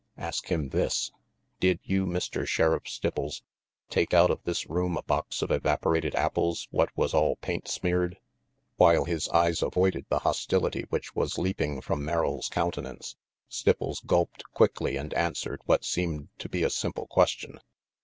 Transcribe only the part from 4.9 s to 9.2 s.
a box of evaporated apples what was all paint smeared?" While